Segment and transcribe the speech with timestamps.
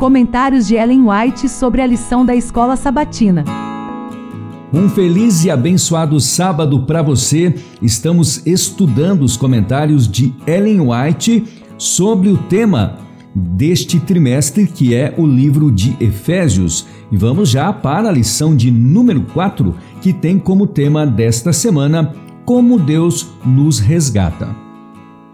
[0.00, 3.44] Comentários de Ellen White sobre a lição da escola sabatina.
[4.72, 7.54] Um feliz e abençoado sábado para você.
[7.82, 11.44] Estamos estudando os comentários de Ellen White
[11.76, 12.96] sobre o tema
[13.34, 16.86] deste trimestre, que é o livro de Efésios.
[17.12, 22.14] E vamos já para a lição de número 4, que tem como tema desta semana
[22.46, 24.48] Como Deus nos resgata.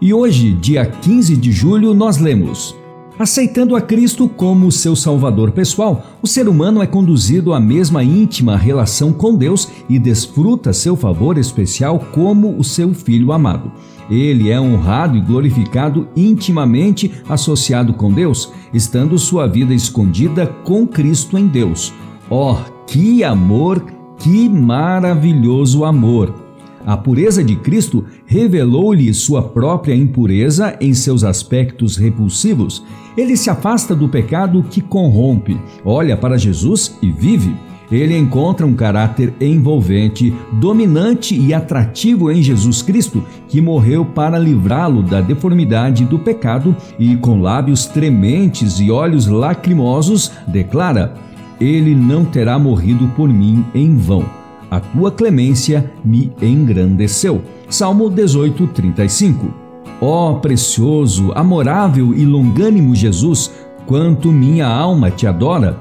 [0.01, 2.75] E hoje, dia 15 de julho, nós lemos.
[3.19, 8.55] Aceitando a Cristo como seu Salvador pessoal, o ser humano é conduzido à mesma íntima
[8.55, 13.71] relação com Deus e desfruta seu favor especial como o seu Filho amado.
[14.07, 21.39] Ele é honrado e glorificado intimamente associado com Deus, estando sua vida escondida com Cristo
[21.39, 21.91] em Deus.
[22.29, 23.83] Oh, que amor,
[24.19, 26.46] que maravilhoso amor!
[26.85, 32.83] A pureza de Cristo revelou-lhe sua própria impureza em seus aspectos repulsivos.
[33.17, 37.53] Ele se afasta do pecado que corrompe, olha para Jesus e vive.
[37.91, 45.01] Ele encontra um caráter envolvente, dominante e atrativo em Jesus Cristo, que morreu para livrá-lo
[45.01, 51.13] da deformidade do pecado e, com lábios trementes e olhos lacrimosos, declara:
[51.61, 57.41] Ele não terá morrido por mim em vão a tua clemência me engrandeceu.
[57.69, 59.53] Salmo 18, 35.
[59.99, 63.51] Ó oh, precioso, amorável e longânimo Jesus,
[63.85, 65.79] quanto minha alma te adora!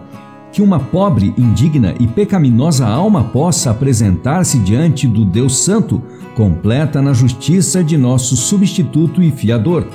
[0.53, 6.03] Que uma pobre, indigna e pecaminosa alma possa apresentar-se diante do Deus Santo,
[6.35, 9.87] completa na justiça de nosso substituto e fiador.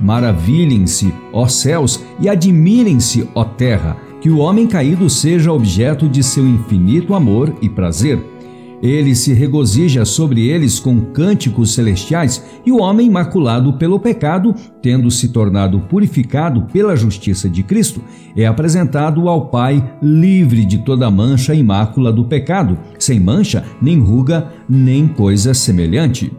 [0.00, 6.46] Maravilhem-se, ó céus, e admirem-se, ó terra, que o homem caído seja objeto de seu
[6.46, 8.35] infinito amor e prazer
[8.82, 15.10] ele se regozija sobre eles com cânticos celestiais, e o homem maculado pelo pecado, tendo
[15.10, 18.02] se tornado purificado pela justiça de Cristo,
[18.36, 23.98] é apresentado ao Pai livre de toda mancha e mácula do pecado, sem mancha, nem
[23.98, 26.32] ruga, nem coisa semelhante.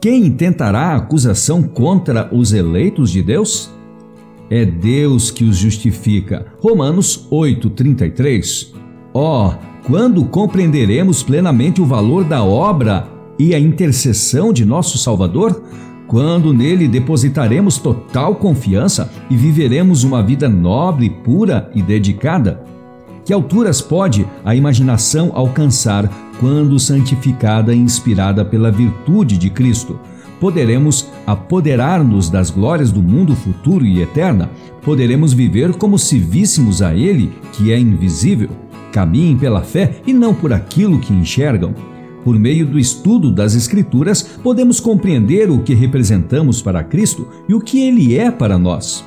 [0.00, 3.70] Quem intentará acusação contra os eleitos de Deus?
[4.48, 6.46] É Deus que os justifica.
[6.60, 8.72] Romanos 8:33.
[9.12, 15.62] Ó, oh, quando compreenderemos plenamente o valor da obra e a intercessão de nosso Salvador?
[16.06, 22.62] Quando nele depositaremos total confiança e viveremos uma vida nobre, pura e dedicada?
[23.24, 26.06] Que alturas pode a imaginação alcançar
[26.38, 29.98] quando santificada e inspirada pela virtude de Cristo?
[30.38, 34.50] Poderemos apoderar-nos das glórias do mundo futuro e eterna?
[34.82, 38.67] Poderemos viver como se víssemos a Ele, que é invisível?
[38.92, 41.74] Caminhem pela fé e não por aquilo que enxergam.
[42.24, 47.60] Por meio do estudo das Escrituras, podemos compreender o que representamos para Cristo e o
[47.60, 49.04] que Ele é para nós.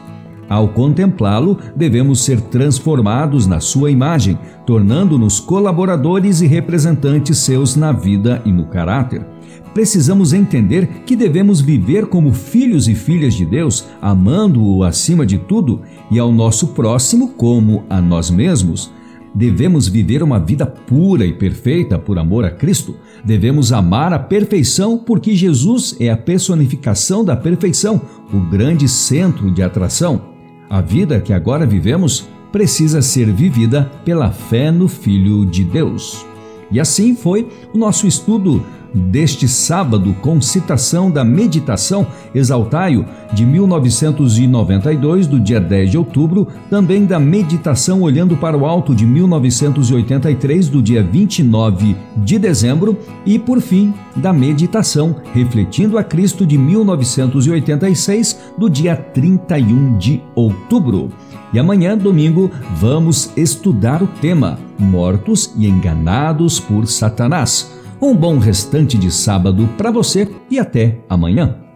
[0.52, 8.42] Ao contemplá-lo, devemos ser transformados na sua imagem, tornando-nos colaboradores e representantes seus na vida
[8.44, 9.26] e no caráter.
[9.74, 15.82] Precisamos entender que devemos viver como filhos e filhas de Deus, amando-o acima de tudo
[16.10, 18.92] e ao nosso próximo como a nós mesmos.
[19.34, 22.96] Devemos viver uma vida pura e perfeita por amor a Cristo.
[23.24, 28.02] Devemos amar a perfeição porque Jesus é a personificação da perfeição,
[28.34, 30.22] o grande centro de atração.
[30.70, 36.31] A vida que agora vivemos precisa ser vivida pela fé no Filho de Deus.
[36.72, 42.06] E assim foi o nosso estudo deste sábado com citação da Meditação
[42.36, 48.94] Exaltaio de 1992, do dia 10 de outubro, também da Meditação Olhando para o Alto
[48.94, 56.46] de 1983, do dia 29 de dezembro, e por fim, da Meditação Refletindo a Cristo
[56.46, 61.10] de 1986, do dia 31 de outubro.
[61.54, 67.78] E amanhã, domingo, vamos estudar o tema Mortos e Enganados por Satanás.
[68.02, 71.71] Um bom restante de sábado para você e até amanhã.